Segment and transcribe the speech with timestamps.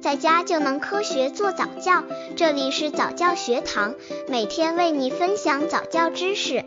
[0.00, 2.02] 在家就能科学做早教。
[2.34, 3.94] 这里是早教学堂，
[4.28, 6.64] 每天为你分享早教知识。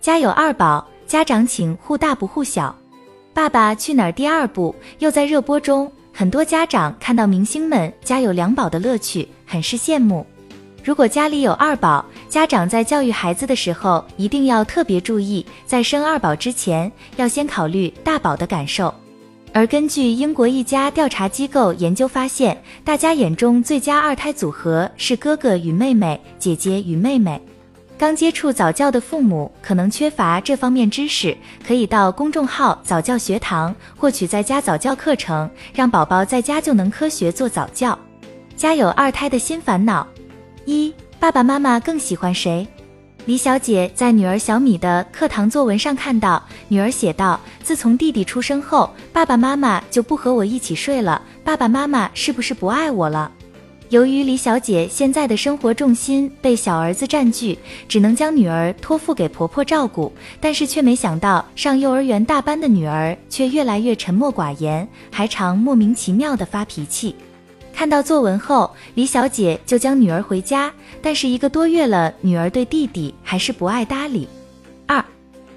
[0.00, 2.76] 家有二宝，家长请护大不护小。
[3.32, 10.26] 《爸爸去哪儿》第二部又在热播中，很多家长看到明星们家有两宝的乐趣，很是羡慕。
[10.82, 12.04] 如果家里有二宝，
[12.34, 18.92] 家长在教育孩子的时候一定要特别注意，在生二宝之前，要先考虑大宝的感受。
[19.52, 27.40] 而根据英国一家调查机构研究发现，大家眼中最佳二胎组合是哥哥与妹妹，姐姐与妹妹。
[27.96, 37.96] 刚接触早教的父母可能缺乏这方面知识，可以到公众号早教学堂获取在家早教课程，让宝宝在家就能科学做早教。
[38.56, 40.04] 家有二胎的新烦恼：
[40.64, 40.92] 一、
[41.24, 42.68] 爸爸妈妈更喜欢谁？
[43.24, 53.32] 李小姐在女儿小米的课堂作文上看到，女儿写道：“自从弟弟出生后，爸爸妈妈就不和我一起睡了，爸爸妈妈是不是不爱我了？”
[53.88, 60.12] 由于李小姐现在的生活重心被小儿子占据，只能将女儿托付给婆婆照顾，
[60.42, 67.16] 但是却没想到上幼儿园大班的女儿却越来越沉默寡言，还常莫名其妙的发脾气。
[67.74, 70.72] 看到作文后，李小姐就将女儿回家，
[71.02, 74.28] 但是一个多月了，女儿对弟弟还是不爱搭理。
[74.86, 75.04] 二，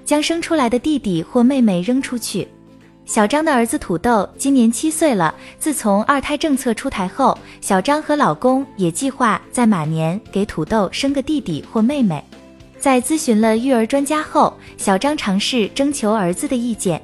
[0.04, 2.46] 将生出来的弟弟或妹妹扔出去。
[3.06, 5.34] 小张的儿子土豆今年七岁了。
[5.58, 12.22] 自从二胎政策出台后，小张和老公也计划在马年给土豆生个弟弟或妹妹。
[12.78, 17.00] 在咨询了育儿专家后，小张尝试征求儿子的意见，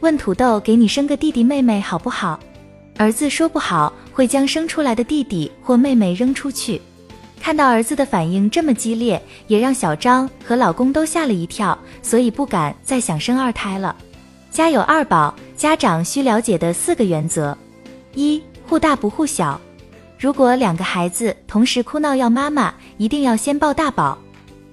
[0.00, 2.40] 问土豆给你生个弟弟妹妹好不好？
[2.96, 6.80] 儿子说不好，会将生出来的弟弟或妹妹扔出去。
[7.40, 13.94] 看到儿子的反应这么激烈，也让小张和老公都吓了一跳，所以不敢再想生二胎了。
[14.50, 17.56] 家有二宝，家长需了解的四个原则：
[18.14, 19.60] 一、护大不护小。
[20.18, 24.16] 如果两个孩子同时哭闹要妈妈，一定要先抱大宝，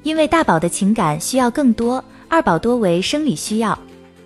[0.04, 3.78] 因为大宝的情感需要更多，二宝多为生理需要。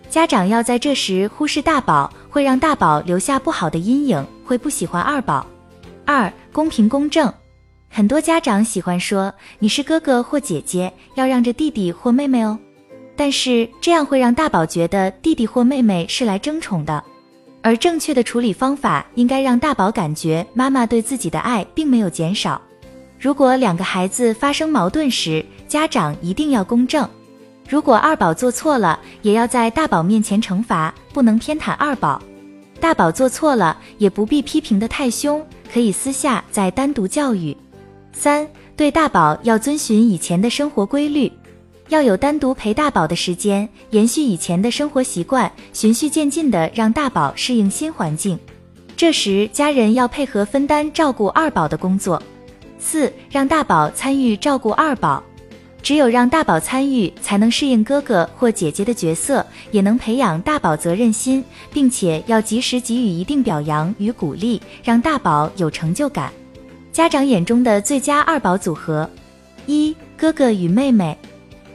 [0.08, 5.47] 家长要在这时忽视大宝，会让大宝留下不好的阴影，会不喜欢二宝。
[6.03, 7.34] 二、公平公正。
[7.90, 12.59] 很多家长喜欢说你是哥哥或姐姐，要让着弟弟或妹妹哦。
[13.16, 17.01] 但是这样会让大宝觉得弟弟或妹妹是来争宠的，
[17.62, 22.62] 而正确的处理方法应该让大宝感觉妈妈对自己的爱并没有减少。
[23.17, 27.09] 如果两个孩子发生矛盾时，家长一定要公正。
[27.68, 32.22] 如果二宝做错了，也要在大宝面前惩罚，不能偏袒二宝。
[32.80, 35.44] 大宝做错了，也不必批评的太凶，
[35.74, 37.56] 可以私下再单独教育。
[38.14, 41.31] 三，对大宝要遵循以前的生活规律。
[41.90, 48.40] 要有单独陪大宝的时间，延续以前的生活习惯，循序渐进的让大宝适应新环境。
[48.97, 52.22] 这时家人要配合分担照顾二宝的工作。
[52.80, 55.22] 四，让大宝参与照顾二宝，
[55.85, 66.34] 只有让大宝参与，才能适应哥哥或姐姐的角色，也能培养大宝责任心，并且要及时给予一定表扬与鼓励，让大宝有成就感。
[66.91, 69.07] 家长眼中的最佳二宝组合：
[69.68, 71.16] 一，哥哥与妹妹。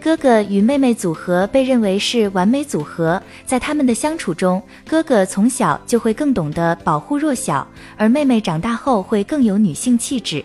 [0.03, 7.65] 哥哥与妹妹组合被认为是完美组合，在他们的相处中，哥哥从小就会更懂得保护弱小，
[7.97, 10.45] 而妹妹长大后会更有女性气质。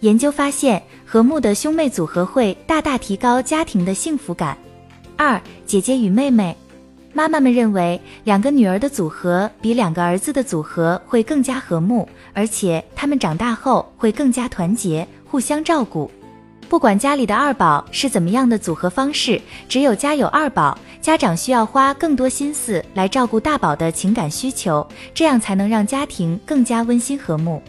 [0.00, 4.56] 研究发现，和睦的兄妹组合会大大提高家庭的幸福感。
[5.16, 6.56] 二、姐姐与妹妹，
[7.12, 16.10] 妈妈们认为两个女儿的组合比两个儿子的组合会更加和睦，而且他们长大后会更加团结，互相照顾。
[16.70, 27.60] 不管家里的二宝是怎么样的组合方式，只有家有二宝，家长需要花更多心思来照顾大宝的情感需求，这样才能让家庭更加温馨和睦。